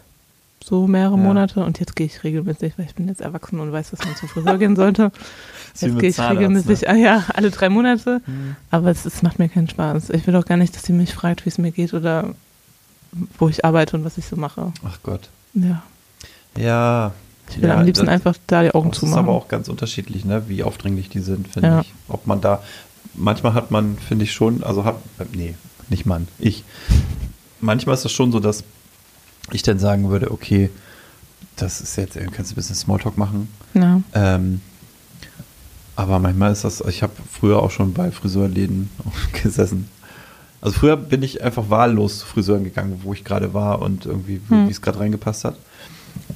So 0.68 0.86
mehrere 0.86 1.16
Ja. 1.16 1.24
Monate 1.24 1.64
und 1.64 1.80
jetzt 1.80 1.96
gehe 1.96 2.08
ich 2.08 2.24
regelmäßig, 2.26 2.74
weil 2.78 2.86
ich 2.88 2.96
bin 2.96 3.08
jetzt 3.08 3.22
erwachsen 3.22 3.60
und 3.62 3.72
weiß, 3.72 3.92
dass 3.92 4.00
man 4.04 4.16
zum 4.18 4.28
Friseur 4.28 4.58
gehen 4.58 4.76
sollte. 4.76 5.12
Jetzt 5.80 6.00
gehe 6.00 6.10
ich 6.10 6.16
Zahnarzt, 6.16 6.38
regelmäßig, 6.40 6.82
ne? 6.82 6.88
ah 6.90 6.96
ja, 6.96 7.24
alle 7.36 7.52
drei 7.52 7.70
Monate. 7.70 8.20
Hm. 8.26 8.56
Aber 8.72 8.90
es, 8.90 9.06
es 9.06 9.22
macht 9.22 9.38
mir 9.38 9.48
keinen 9.48 9.70
Spaß. 9.70 10.10
Ich 10.10 10.26
will 10.26 10.36
auch 10.36 10.46
gar 10.46 10.58
nicht, 10.58 10.76
dass 10.76 10.84
sie 10.84 10.92
mich 10.92 11.14
fragt, 11.14 11.46
wie 11.46 11.50
es 11.50 11.58
mir 11.60 11.72
geht 11.72 11.94
oder 11.94 12.34
wo 13.38 13.48
ich 13.48 13.64
arbeite 13.64 13.96
und 13.96 14.04
was 14.04 14.18
ich 14.18 14.26
so 14.26 14.36
mache. 14.36 14.74
Ach 14.84 14.98
Gott. 15.04 15.30
Ja. 15.54 15.84
Ja. 16.58 17.12
Ich 17.50 17.62
will 17.62 17.70
ja, 17.70 17.76
am 17.78 17.86
liebsten 17.86 18.10
einfach 18.10 18.36
da 18.48 18.64
die 18.64 18.72
Augen 18.74 18.90
Das 18.90 18.98
ist 18.98 19.02
zumachen. 19.02 19.20
aber 19.20 19.34
auch 19.34 19.48
ganz 19.48 19.70
unterschiedlich, 19.70 20.26
ne? 20.26 20.44
wie 20.48 20.64
aufdringlich 20.64 21.10
die 21.10 21.20
sind, 21.20 21.48
finde 21.48 21.68
Ja. 21.70 21.82
ich. 21.82 21.94
Ob 22.10 22.26
man 22.28 22.42
da, 22.42 22.62
manchmal 23.14 23.54
hat 23.54 23.70
man, 23.72 23.98
finde 24.00 24.24
ich 24.26 24.34
schon, 24.34 24.64
also 24.64 24.84
hat, 24.84 24.96
äh, 25.20 25.26
nee, 25.34 25.56
nicht 25.90 26.06
man, 26.08 26.28
ich. 26.40 26.64
Manchmal 27.62 27.94
ist 27.96 28.04
es 28.06 28.12
schon 28.12 28.32
so, 28.32 28.40
dass 28.40 28.64
ich 29.52 29.64
dann 29.64 29.80
sagen 29.80 30.10
würde, 30.10 30.32
okay, 30.32 30.70
das 31.56 31.82
ist 31.82 31.96
jetzt, 31.96 32.16
kannst 32.34 32.52
du 32.52 32.54
ein 32.54 32.56
bisschen 32.56 32.76
Smalltalk 32.76 33.18
machen. 33.18 33.48
ja. 33.74 34.02
Ähm, 34.14 34.62
aber 35.96 36.20
manchmal 36.20 36.52
ist 36.52 36.64
das, 36.64 36.82
ich 36.82 37.02
habe 37.02 37.14
früher 37.32 37.58
auch 37.64 37.72
schon 37.72 37.94
bei 37.94 38.12
Friseurläden 38.12 38.90
gesessen. 39.42 39.90
Also 40.62 40.78
früher 40.78 40.96
bin 40.96 41.24
ich 41.24 41.44
einfach 41.44 41.72
wahllos 41.72 42.20
zu 42.20 42.26
Friseuren 42.28 42.64
gegangen, 42.64 43.00
wo 43.04 43.14
ich 43.14 43.24
gerade 43.24 43.54
war 43.56 43.82
und 43.82 44.06
irgendwie, 44.06 44.40
wie 44.48 44.56
Hm. 44.56 44.68
wie 44.68 44.72
es 44.72 44.82
gerade 44.82 45.00
reingepasst 45.00 45.44
hat. 45.46 45.56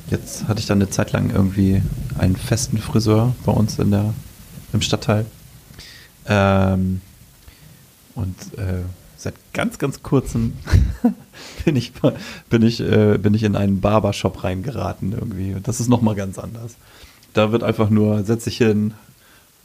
Jetzt 0.10 0.48
hatte 0.48 0.60
ich 0.60 0.66
dann 0.66 0.80
eine 0.80 0.90
Zeit 0.90 1.12
lang 1.12 1.30
irgendwie 1.30 1.82
einen 2.18 2.36
festen 2.36 2.80
Friseur 2.80 3.36
bei 3.46 3.52
uns 3.52 3.78
in 3.78 3.92
der, 3.92 4.14
im 4.74 4.82
Stadtteil. 4.82 5.26
Ähm, 6.26 7.02
und 8.16 8.36
äh, 8.58 8.82
seit 9.24 9.36
ganz, 9.54 9.78
ganz 9.78 10.04
kurzem 10.04 10.54
bin 11.66 11.76
ich, 11.76 11.94
bin 12.50 12.62
ich, 12.64 12.80
äh, 12.82 13.18
bin 13.18 13.34
ich 13.34 13.44
in 13.44 13.56
einen 13.56 13.82
Barbershop 13.82 14.44
reingeraten 14.44 15.14
irgendwie. 15.14 15.54
Und 15.54 15.68
das 15.68 15.80
ist 15.80 15.90
nochmal 15.90 16.16
ganz 16.16 16.38
anders. 16.40 16.76
Da 17.34 17.52
wird 17.52 17.64
einfach 17.64 17.90
nur, 17.90 18.24
setz 18.24 18.44
dich 18.46 18.58
hin. 18.58 18.94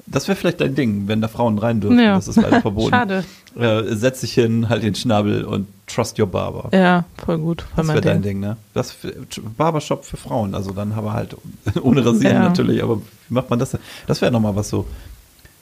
Das 0.08 0.28
wäre 0.28 0.36
vielleicht 0.36 0.60
dein 0.60 0.76
Ding, 0.76 1.08
wenn 1.08 1.20
da 1.20 1.26
Frauen 1.26 1.58
rein 1.58 1.80
dürfen. 1.80 1.98
Ja. 1.98 2.14
Das 2.14 2.28
ist 2.28 2.36
leider 2.36 2.60
verboten. 2.60 2.90
Schade. 2.94 3.24
Äh, 3.58 3.82
setz 3.94 4.20
dich 4.20 4.34
hin, 4.34 4.68
halt 4.68 4.84
den 4.84 4.94
Schnabel 4.94 5.42
und 5.44 5.66
trust 5.88 6.18
your 6.20 6.26
barber. 6.28 6.68
Ja, 6.76 7.04
voll 7.24 7.38
gut. 7.38 7.62
Voll 7.62 7.70
Das 7.78 7.88
wäre 7.88 8.00
dein 8.02 8.22
Ding. 8.22 8.40
Ding, 8.40 8.40
ne? 8.40 8.56
Das 8.72 8.92
für, 8.92 9.12
Barbershop 9.56 10.04
für 10.04 10.16
Frauen, 10.16 10.54
also 10.54 10.70
dann 10.72 10.92
aber 10.92 11.12
halt 11.12 11.36
ohne 11.82 12.04
Rasieren 12.06 12.36
Ja. 12.36 12.42
natürlich, 12.48 12.82
aber 12.84 12.98
wie 12.98 13.34
macht 13.34 13.50
man 13.50 13.58
das 13.58 13.70
denn? 13.72 13.80
Das 14.06 14.20
wäre 14.20 14.30
nochmal 14.30 14.54
was 14.54 14.68
so, 14.68 14.86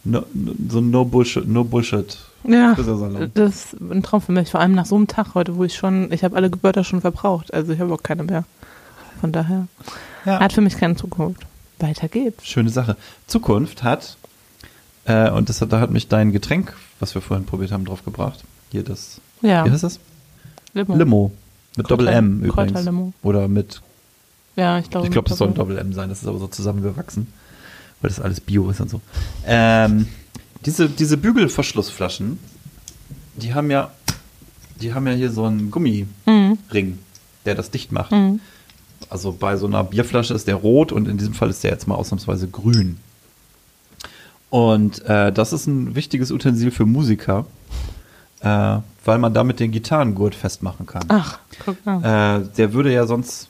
no, 0.05 0.23
so 0.69 0.81
no 0.81 1.05
Bullshit, 1.05 1.47
no 1.49 1.65
Bullshit 1.65 2.19
Ja, 2.45 2.75
das 3.35 3.55
ist 3.73 3.77
ein 3.81 4.03
Traum 4.03 4.21
für 4.21 4.33
mich. 4.33 4.51
Vor 4.51 4.61
allem 4.61 4.73
nach 4.75 4.87
so 4.87 4.97
einem 4.97 5.07
Tag 5.07 5.35
heute, 5.35 5.57
wo 5.57 5.65
ich 5.65 5.75
schon, 5.75 6.13
ich 6.13 6.25
habe 6.25 6.37
alle 6.37 6.51
Wörter 6.63 6.85
schon 6.85 7.01
verbraucht. 7.01 7.53
Also 7.55 7.73
ich 7.73 7.81
habe 7.81 7.93
auch 7.93 8.03
keine 8.03 8.23
mehr. 8.25 8.45
Von 9.21 9.33
daher 9.33 9.67
Ja. 10.27 10.41
hat 10.41 10.53
für 10.53 10.61
mich 10.61 10.77
keine 10.77 10.97
Zukunft. 10.97 11.43
Weiter 11.79 12.09
geht's. 12.09 12.47
Schöne 12.47 12.71
Sache. 12.71 12.97
Zukunft 13.27 13.83
hat, 13.83 14.17
äh, 15.07 15.31
und 15.31 15.49
das 15.49 15.61
hat, 15.61 15.73
da 15.73 15.81
hat 15.81 15.91
mich 15.91 16.09
dein 16.09 16.33
Getränk, 16.33 16.75
was 17.01 17.15
wir 17.15 17.23
vorhin 17.23 17.47
probiert 17.47 17.73
haben, 17.73 17.85
drauf 17.85 18.05
gebracht. 18.05 18.45
Hier 18.71 18.83
das, 18.85 19.21
Ja. 19.43 19.65
wie 19.65 19.71
heißt 19.71 19.83
das? 19.85 19.99
Limo. 20.73 20.97
Limo. 20.97 21.33
Mit 21.77 21.87
Kräuter- 21.87 21.97
Doppel-M 22.05 22.45
übrigens. 22.45 22.73
Kräuterlimo. 22.73 23.13
Oder 23.23 23.49
mit, 23.49 23.83
Ja, 24.57 24.79
ich 24.79 24.89
glaube. 24.91 25.07
ich 25.07 25.13
glaube, 25.13 25.29
das 25.29 25.39
soll 25.39 25.49
ein 25.49 25.55
Doppel- 25.55 25.75
Doppel-M 25.77 25.93
sein, 25.93 26.09
das 26.09 26.23
ist 26.23 26.29
aber 26.29 26.39
so 26.39 26.47
zusammengewachsen, 26.47 27.27
weil 28.05 28.11
das 28.11 28.21
alles 28.21 28.41
Bio 28.41 28.69
ist 28.69 28.81
und 28.83 28.91
so. 28.91 29.01
Ähm, 29.47 30.07
diese, 30.67 30.91
diese 30.91 31.17
Bügelverschlussflaschen, 31.17 32.39
die 33.37 33.55
haben 33.55 33.71
ja, 33.71 33.91
die 34.81 34.93
haben 34.93 35.07
ja 35.07 35.15
hier 35.15 35.31
so 35.33 35.45
einen 35.47 35.71
Gummiring, 35.71 36.09
Mhm. 36.27 36.99
der 37.47 37.55
das 37.55 37.71
dicht 37.71 37.93
macht. 37.93 38.13
Mhm. 38.13 38.41
Also 39.09 39.33
bei 39.33 39.57
so 39.57 39.67
einer 39.67 39.83
Bierflasche 39.85 40.35
ist 40.35 40.47
der 40.47 40.57
rot 40.57 40.93
und 40.93 41.09
in 41.09 41.17
diesem 41.17 41.33
Fall 41.35 41.49
ist 41.49 41.65
der 41.65 41.71
jetzt 41.71 41.89
mal 41.89 41.95
ausnahmsweise 41.95 42.47
grün. 42.49 42.99
Und 44.51 45.03
äh, 45.07 45.33
das 45.33 45.53
ist 45.55 45.67
ein 45.67 45.95
wichtiges 45.95 46.31
Utensil 46.31 46.71
für 46.71 46.85
Musiker, 46.87 47.47
äh, 48.41 48.79
weil 49.05 49.19
man 49.19 49.33
damit 49.35 49.61
den 49.61 49.73
Gitarrengurt 49.73 50.35
festmachen 50.35 50.87
kann. 50.87 51.05
Ach, 51.09 51.39
guck 51.65 51.85
mal. 51.87 52.43
Äh, 52.43 52.49
der 52.57 52.73
würde 52.75 52.93
ja 52.93 53.07
sonst, 53.07 53.49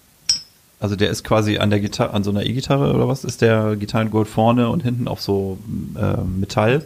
also 0.85 0.97
der 0.97 1.09
ist 1.09 1.25
quasi 1.25 1.57
an 1.57 1.71
der 1.71 1.81
Gitarre, 1.81 2.13
an 2.13 2.25
so 2.25 2.31
einer 2.31 2.45
E-Gitarre 2.45 2.93
oder 2.93 3.09
was, 3.09 3.25
ist 3.25 3.41
der 3.41 3.75
Gitarrengurt 3.75 4.29
vorne 4.29 4.69
und 4.69 4.83
hinten 4.83 5.09
auf 5.09 5.23
so 5.23 5.57
äh, 5.97 6.21
Metallteile 6.21 6.85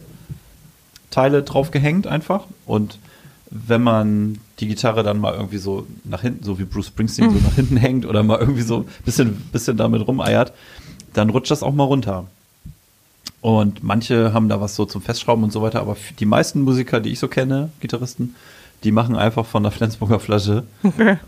draufgehängt 1.43 2.07
einfach. 2.07 2.45
Und 2.65 3.01
wenn 3.51 3.83
man 3.83 4.39
die 4.61 4.69
Gitarre 4.69 5.03
dann 5.03 5.19
mal 5.19 5.35
irgendwie 5.35 5.59
so 5.59 5.85
nach 6.05 6.21
hinten, 6.21 6.45
so 6.45 6.61
wie 6.61 6.65
Bruce 6.65 6.87
Springsteen 6.87 7.29
so 7.29 7.41
nach 7.45 7.57
hinten 7.57 7.77
hängt 7.77 8.07
oder 8.07 8.23
mal 8.23 8.39
irgendwie 8.39 8.63
so 8.63 8.77
ein 8.77 8.85
bisschen, 9.05 9.35
bisschen 9.51 9.77
damit 9.77 10.07
rumeiert, 10.07 10.53
dann 11.13 11.31
rutscht 11.31 11.51
das 11.51 11.65
auch 11.65 11.75
mal 11.75 11.83
runter. 11.83 12.29
Und 13.41 13.83
manche 13.83 14.33
haben 14.33 14.49
da 14.49 14.61
was 14.61 14.77
so 14.77 14.85
zum 14.85 15.03
Festschrauben 15.03 15.43
und 15.43 15.51
so 15.51 15.61
weiter, 15.61 15.81
aber 15.81 15.97
die 16.21 16.27
meisten 16.27 16.61
Musiker, 16.63 17.01
die 17.01 17.11
ich 17.11 17.19
so 17.19 17.27
kenne, 17.27 17.71
Gitarristen, 17.81 18.37
die 18.85 18.93
machen 18.93 19.17
einfach 19.17 19.45
von 19.45 19.63
der 19.63 19.73
Flensburger 19.73 20.21
Flasche 20.21 20.65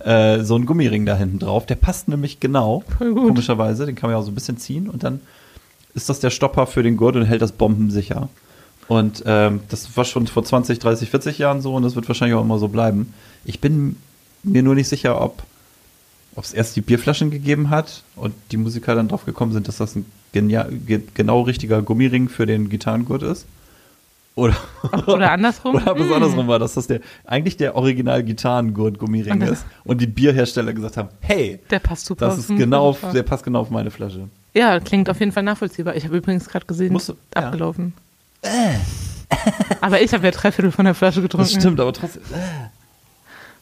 äh, 0.04 0.42
so 0.42 0.54
einen 0.54 0.66
Gummiring 0.66 1.07
da 1.07 1.16
hinten 1.16 1.38
drauf. 1.38 1.66
Der 1.66 1.75
passt 1.75 2.09
nämlich 2.09 2.40
genau, 2.40 2.85
komischerweise. 2.99 3.87
Den 3.87 3.97
kann 3.97 4.09
man 4.09 4.16
ja 4.16 4.21
auch 4.21 4.25
so 4.25 4.30
ein 4.30 4.35
bisschen 4.35 4.59
ziehen 4.59 4.88
und 4.88 5.02
dann 5.02 5.21
ist 5.95 6.09
das 6.09 6.21
der 6.21 6.30
Stopper 6.30 6.66
für 6.66 6.83
den 6.83 6.97
Gurt 6.97 7.16
und 7.16 7.25
hält 7.25 7.42
das 7.42 7.52
bombensicher. 7.52 8.28
Und 8.87 9.23
ähm, 9.26 9.61
das 9.69 9.97
war 9.97 10.04
schon 10.04 10.26
vor 10.26 10.45
20, 10.45 10.78
30, 10.78 11.11
40 11.11 11.38
Jahren 11.38 11.61
so 11.61 11.75
und 11.75 11.83
das 11.83 11.95
wird 11.95 12.09
wahrscheinlich 12.09 12.37
auch 12.37 12.42
immer 12.45 12.59
so 12.59 12.69
bleiben. 12.69 13.14
Ich 13.45 13.61
bin 13.61 13.97
mir 14.42 14.62
nur 14.62 14.75
nicht 14.75 14.88
sicher, 14.88 15.21
ob 15.21 15.42
ob 16.37 16.45
es 16.45 16.52
erst 16.52 16.76
die 16.76 16.80
Bierflaschen 16.80 17.30
gegeben 17.30 17.71
hat 17.71 18.04
und 18.16 18.33
die 18.52 18.57
Musiker 18.57 18.95
dann 18.95 19.09
drauf 19.09 19.25
gekommen 19.26 19.52
sind, 19.52 19.69
dass 19.69 19.78
das 19.78 19.97
ein 19.97 20.07
genial, 20.33 20.71
ge 20.71 21.02
genau 21.12 21.42
richtiger 21.42 21.83
Gummiring 21.83 22.28
für 22.28 22.47
den 22.47 22.69
Gitarrengurt 22.69 23.23
ist. 23.23 23.47
Oder, 24.37 24.55
Oder 25.07 25.33
andersrum. 25.33 25.75
oder 25.75 25.91
ob 25.93 25.99
es 25.99 26.09
Mm. 26.09 26.13
andersrum 26.15 26.47
war, 26.49 26.59
dass 26.59 26.75
das 26.75 26.87
der, 26.87 27.01
eigentlich 27.25 27.57
der 27.57 27.75
original 27.75 28.23
Gitarrengurt-Gummiring 28.23 29.43
ist 29.43 29.67
und 29.85 30.01
die 30.01 30.07
Bierhersteller 30.07 30.73
gesagt 30.73 30.97
haben, 30.97 31.09
hey, 31.21 31.59
Der 31.71 31.79
passt 31.81 32.07
super. 32.07 32.27
das 32.27 32.35
auf 32.35 32.41
ist 32.41 32.49
genau, 32.57 32.93
Flaschenschrank. 32.93 33.15
der 33.15 33.23
passt 33.25 33.45
genau 33.45 33.61
auf 33.61 33.71
meine 33.71 33.91
Flasche. 33.91 34.29
Ja, 34.55 34.79
klingt 34.81 35.11
auf 35.11 35.19
jeden 35.21 35.33
Fall 35.33 35.43
nachvollziehbar. 35.43 35.95
Ich 35.97 36.05
habe 36.05 36.17
übrigens 36.17 36.49
gerade 36.49 36.65
gesehen, 36.67 36.93
Musst 36.93 37.09
du- 37.09 37.17
ja. 37.35 37.43
abgelaufen. 37.47 37.93
Aber 39.81 40.01
ich 40.01 40.13
habe 40.13 40.25
ja 40.25 40.31
drei 40.31 40.51
Viertel 40.53 40.73
von 40.73 40.85
der 40.85 40.95
Flasche 40.95 41.23
getrunken. 41.23 41.49
Das 41.53 41.61
stimmt, 41.61 41.79
aber 41.81 41.93
trotzdem. 41.93 42.23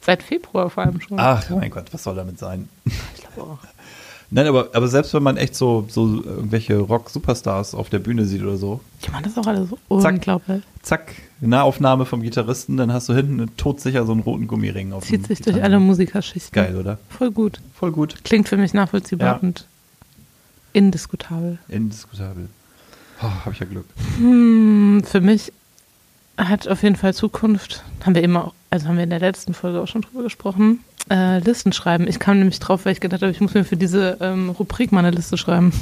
Seit 0.01 0.23
Februar 0.23 0.71
vor 0.71 0.85
allem 0.85 1.01
schon. 1.01 1.19
Ach 1.21 1.49
mein 1.51 1.71
Gott, 1.71 1.87
was 1.93 2.03
soll 2.03 2.15
damit 2.17 2.39
sein? 2.39 2.69
Ich 2.87 2.95
glaube 3.35 3.51
auch. 3.53 3.59
Nein, 4.31 4.47
aber, 4.47 4.69
aber 4.75 4.89
selbst 4.89 5.15
wenn 5.15 5.23
man 5.23 5.39
echt 5.39 5.55
so, 5.55 5.87
so 5.89 6.23
irgendwelche 6.23 6.77
Rock-Superstars 6.79 7.75
auf 7.75 7.89
der 7.89 7.99
Bühne 7.99 8.27
sieht 8.27 8.43
oder 8.43 8.59
so, 8.59 8.81
Die 9.07 9.11
machen 9.11 9.25
das 9.25 9.39
auch 9.39 9.47
alle 9.47 9.67
so 9.67 10.01
Zack. 10.01 10.15
unglaublich. 10.17 10.63
zack, 10.83 11.15
Nahaufnahme 11.41 12.05
vom 12.05 12.21
Gitarristen, 12.21 12.77
dann 12.77 12.93
hast 12.93 13.09
du 13.09 13.15
hinten 13.15 13.49
todsicher 13.57 14.05
so 14.05 14.13
einen 14.13 14.21
roten 14.21 14.47
Gummiring 14.47 14.93
auf 14.93 15.05
Zieht 15.05 15.27
sich 15.27 15.41
durch 15.41 15.63
alle 15.63 15.81
Musikerschichten. 15.81 16.53
Geil, 16.53 16.77
oder? 16.77 16.99
Voll 17.09 17.31
gut. 17.31 17.61
Voll 17.75 17.91
gut. 17.93 18.23
Klingt 18.25 18.49
für 18.51 18.59
mich 18.59 18.75
nachvollziehbar 18.75 19.37
Ja. 19.37 19.39
und 19.41 19.67
indiskutabel. 20.73 21.59
Indiskutabel. 21.69 22.49
Oh, 23.23 23.31
hab 23.45 23.53
ich 23.53 23.59
ja 23.61 23.67
Glück. 23.67 23.87
Hm, 24.19 25.03
für 25.05 25.21
mich 25.21 25.53
hat 26.37 26.69
auf 26.69 26.83
jeden 26.83 26.97
Fall 26.97 27.15
Zukunft, 27.15 27.83
haben 28.05 28.15
wir 28.15 28.23
immer 28.23 28.45
auch, 28.49 28.55
also 28.71 28.87
haben 28.87 28.97
wir 28.97 29.05
in 29.05 29.11
der 29.11 29.19
letzten 29.21 29.55
Folge 29.55 29.81
auch 29.81 29.89
schon 29.89 30.03
drüber 30.03 30.23
gesprochen, 30.23 30.81
äh, 31.11 31.39
Listen 31.41 31.73
schreiben. 31.73 32.07
Ich 32.09 32.19
kam 32.19 32.39
nämlich 32.39 32.59
drauf, 32.61 32.85
weil 32.85 32.93
ich 32.93 33.01
gedacht 33.01 33.23
habe, 33.23 33.33
ich 33.33 33.41
muss 33.41 33.55
mir 33.55 33.65
für 33.65 33.77
diese 33.77 34.19
ähm, 34.21 34.51
Rubrik 34.51 34.93
mal 34.93 35.01
eine 35.01 35.11
Liste 35.11 35.37
schreiben. 35.39 35.73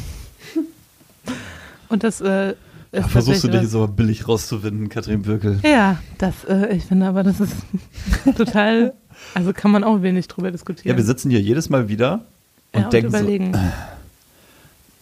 Und 1.89 2.03
das 2.05 2.21
äh, 2.21 2.51
ist 2.51 2.57
Da 2.93 3.03
versuchst 3.09 3.45
du 3.45 3.49
dich 3.49 3.63
was- 3.63 3.71
so 3.71 3.87
billig 3.87 4.27
rauszuwinden, 4.29 4.89
Katrin 4.89 5.23
Birkel. 5.23 5.61
Ja, 5.63 5.99
das, 6.19 6.45
äh, 6.49 6.75
ich 6.77 6.85
finde 6.85 7.07
aber, 7.07 7.23
das 7.23 7.41
ist 7.41 7.53
total, 8.37 8.93
also 9.35 9.53
kann 9.53 9.71
man 9.71 9.85
auch 9.85 10.03
wenig 10.03 10.29
drüber 10.29 10.51
diskutieren. 10.51 10.93
Ja, 10.93 10.97
wir 10.97 11.05
sitzen 11.05 11.31
hier 11.31 11.41
jedes 11.41 11.69
Mal 11.71 11.89
wieder 11.89 12.25
und 12.73 12.83
Ja, 12.83 12.89
denken 12.89 13.09
überlegen. 13.09 13.55
so, 13.55 13.61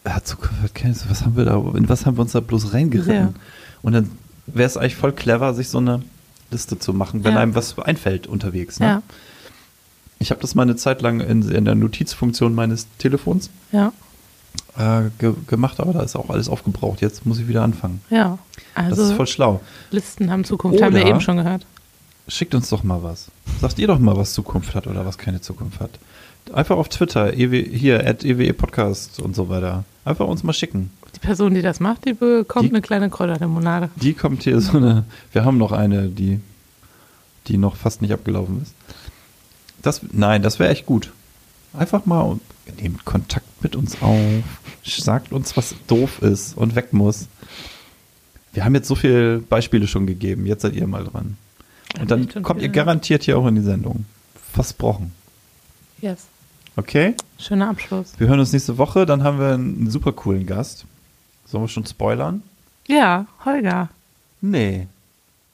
ja, 0.07 0.23
Zukunft, 0.23 1.11
was 1.11 1.23
haben 1.25 1.37
wir 1.37 1.47
da, 1.47 1.57
in 1.75 1.89
was 1.89 2.05
haben 2.05 2.17
wir 2.19 2.23
uns 2.23 2.33
da 2.33 2.41
bloß 2.41 2.75
reingeritten? 2.75 3.15
Ja. 3.15 3.33
Und 3.83 3.93
dann 3.95 4.11
wäre 4.47 4.67
es 4.67 4.77
eigentlich 4.77 4.97
voll 4.97 5.13
clever, 5.13 5.55
sich 5.55 5.69
so 5.71 5.79
eine 5.79 6.03
Liste 6.51 6.79
zu 6.79 6.93
machen, 6.93 7.25
wenn 7.25 7.35
Ja. 7.35 7.41
einem 7.41 7.55
was 7.55 7.79
einfällt 7.79 8.27
unterwegs. 8.27 8.79
Ne? 8.81 8.87
ja, 8.87 9.03
Ich 10.19 10.31
habe 10.31 10.41
das 10.41 10.55
mal 10.55 10.63
eine 10.63 10.77
Zeit 10.77 11.03
lang 11.03 11.21
in, 11.21 11.49
in 11.51 11.65
der 11.65 11.75
Notizfunktion 11.75 12.55
meines 12.55 12.87
Telefons 12.99 13.51
ja, 13.73 13.93
äh, 14.79 15.11
ge 15.19 15.35
gemacht, 15.47 15.81
aber 15.81 15.93
da 15.93 16.03
ist 16.03 16.17
auch 16.17 16.31
alles 16.31 16.49
aufgebraucht. 16.49 17.01
Jetzt 17.01 17.27
muss 17.27 17.39
ich 17.39 17.49
wieder 17.49 17.63
anfangen. 17.63 18.01
ja. 18.11 18.39
Das 18.77 18.93
ist 18.93 18.99
Also 18.99 19.15
voll 19.15 19.27
schlau. 19.29 19.61
Listen 19.93 20.31
haben 20.33 20.45
Zukunft, 20.45 20.83
haben 20.83 20.95
wir 20.95 21.03
Oder- 21.03 21.11
eben 21.11 21.21
schon 21.21 21.37
gehört. 21.37 21.65
Schickt 22.27 22.55
uns 22.55 22.71
doch 22.71 22.83
mal 22.83 23.03
was. 23.03 23.31
Sagt 23.61 23.79
ihr 23.79 23.87
doch 23.87 23.99
mal, 23.99 24.17
was 24.17 24.33
Zukunft 24.33 24.75
hat 24.75 24.87
oder 24.87 25.05
was 25.07 25.17
keine 25.19 25.41
Zukunft 25.43 25.79
hat. 25.79 25.91
Einfach 26.53 26.77
auf 26.77 26.89
Twitter, 26.89 27.35
EW, 27.35 27.63
hier, 27.77 28.05
at 28.07 28.25
EWE 28.25 28.53
Podcast 28.55 29.21
und 29.21 29.37
so 29.37 29.49
weiter. 29.49 29.85
Einfach 30.05 30.27
uns 30.27 30.43
mal 30.43 30.53
schicken. 30.55 30.91
Die 31.15 31.21
Person, 31.21 31.55
die 31.55 31.63
das 31.63 31.79
macht, 31.81 32.07
die 32.07 32.15
bekommt 32.15 32.65
Die- 32.67 32.71
eine 32.71 32.81
kleine 32.83 33.11
Kräuterlimonade. 33.11 33.91
Die 33.97 34.15
kommt 34.15 34.43
hier 34.43 34.61
so 34.61 34.79
eine, 34.79 35.05
wir 35.33 35.45
haben 35.45 35.59
noch 35.59 35.71
eine, 35.73 36.09
die, 36.09 36.41
die 37.47 37.59
noch 37.59 37.77
fast 37.77 38.03
nicht 38.03 38.13
abgelaufen 38.13 38.63
ist. 38.63 38.73
Das, 39.85 40.01
nein, 40.13 40.43
das 40.43 40.59
wäre 40.59 40.71
echt 40.71 40.87
gut. 40.87 41.13
Einfach 41.75 42.07
mal 42.07 42.23
und 42.23 42.43
nehmt 42.81 43.05
Kontakt 43.05 43.47
mit 43.63 43.77
uns 43.77 44.01
auf, 44.01 44.43
sagt 44.85 45.33
uns, 45.33 45.57
was 45.57 45.75
doof 45.87 46.23
ist 46.23 46.57
und 46.57 46.75
weg 46.75 46.93
muss. 46.93 47.29
Wir 48.53 48.65
haben 48.65 48.75
jetzt 48.75 48.89
so 48.89 48.95
viele 48.95 49.39
Beispiele 49.39 49.87
schon 49.87 50.07
gegeben, 50.07 50.47
jetzt 50.47 50.63
seid 50.63 50.75
ihr 50.75 50.87
mal 50.87 51.05
dran. 51.05 51.37
Und 52.01 52.11
dann 52.11 52.43
kommt 52.43 52.63
ihr 52.63 52.69
garantiert 52.71 53.25
hier 53.25 53.39
auch 53.39 53.47
in 53.47 53.57
die 53.57 53.61
Sendung. 53.61 54.07
Versprochen. 54.53 55.13
Yes. 56.01 56.27
Okay? 56.77 57.15
Schöner 57.39 57.69
Abschluss. 57.69 58.15
Wir 58.19 58.29
hören 58.29 58.41
uns 58.41 58.53
nächste 58.53 58.79
Woche, 58.79 59.07
dann 59.07 59.23
haben 59.23 59.39
wir 59.39 59.55
einen 59.55 59.91
super 59.91 60.13
coolen 60.13 60.47
Gast. 60.47 60.87
Sollen 61.47 61.65
wir 61.65 61.69
schon 61.69 61.87
spoilern? 61.87 62.43
Ja, 62.87 63.27
Holger. 63.45 63.91
Nee. 64.41 64.87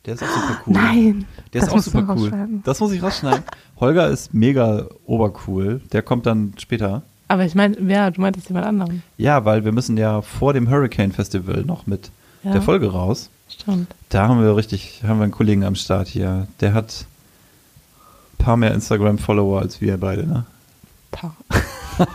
Der 0.07 0.15
ist 0.15 0.23
auch 0.23 0.29
super 0.29 0.61
cool. 0.67 0.73
Nein. 0.75 1.25
Der 1.53 1.61
das 1.61 1.69
ist 1.69 1.75
auch 1.75 1.81
super 1.83 1.99
cool. 2.01 2.07
rausschneiden. 2.23 2.63
Das 2.65 2.81
muss 2.81 2.93
ich 2.93 3.03
rausschneiden. 3.03 3.43
Holger 3.79 4.09
ist 4.09 4.33
mega 4.35 4.87
obercool. 5.07 5.81
Der 5.93 6.03
kommt 6.03 6.27
dann 6.27 6.55
später. 6.59 7.03
Aber 7.29 7.45
ich 7.45 7.55
meine, 7.55 7.79
ja, 7.81 8.11
du 8.11 8.21
meintest 8.21 8.49
jemand 8.49 8.67
anderen. 8.67 9.03
Ja, 9.19 9.45
weil 9.45 9.65
wir 9.65 9.73
müssen 9.73 9.97
ja 9.97 10.21
vor 10.23 10.53
dem 10.53 10.69
Hurricane 10.71 11.13
Festival 11.13 11.63
noch 11.65 11.87
mit 11.87 12.11
Ja. 12.43 12.53
der 12.53 12.63
Folge 12.63 12.91
raus. 12.91 13.31
Stimmt. 13.49 13.89
Da 14.09 14.27
haben 14.29 14.43
wir 14.43 14.57
richtig, 14.57 15.03
haben 15.07 15.19
wir 15.19 15.25
einen 15.25 15.33
Kollegen 15.33 15.65
am 15.65 15.75
Start 15.75 16.09
hier. 16.09 16.47
Der 16.61 16.73
hat 16.73 17.05
ein 18.39 18.45
paar 18.45 18.57
mehr 18.57 18.73
Instagram-Follower 18.75 19.61
als 19.61 19.81
wir 19.81 19.99
beide, 19.99 20.27
ne? 20.27 20.45
Paar. 21.11 21.37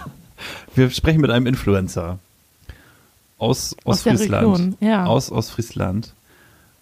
Wir 0.74 0.90
sprechen 0.90 1.22
mit 1.22 1.32
einem 1.32 1.46
Influencer 1.48 2.20
aus, 3.38 3.76
aus, 3.84 3.98
Aus 4.00 4.04
der 4.04 4.18
Friesland. 4.18 4.48
Region, 4.48 4.78
ja. 4.82 5.06
Aus, 5.06 5.32
aus 5.32 5.50
Friesland. 5.50 6.14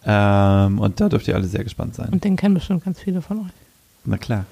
Ähm, 0.06 0.80
und 0.80 1.00
da 1.00 1.10
dürft 1.10 1.28
ihr 1.28 1.36
alle 1.36 1.46
sehr 1.46 1.64
gespannt 1.64 1.96
sein. 1.96 2.10
Und 2.10 2.24
den 2.24 2.36
kennen 2.36 2.56
bestimmt 2.56 2.84
ganz 2.84 3.00
viele 3.00 3.22
von 3.22 3.40
euch. 3.40 3.52
Na 4.06 4.18
klar. 4.18 4.46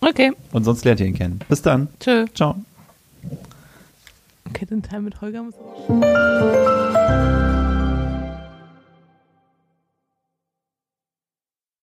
Okay. 0.00 0.32
Und 0.52 0.64
sonst 0.64 0.84
lernt 0.84 1.00
ihr 1.00 1.06
ihn 1.06 1.14
kennen. 1.14 1.40
Bis 1.48 1.62
dann. 1.62 1.88
Tschö. 2.00 2.26
Ciao. 2.34 2.56
Okay, 4.48 4.66
den 4.66 4.82
Teil 4.82 5.00
mit 5.00 5.20
Holger 5.20 5.42
muss 5.42 5.54
auch. 5.54 7.57